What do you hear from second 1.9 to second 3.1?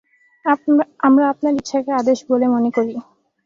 আদেশ বলে মনে করি।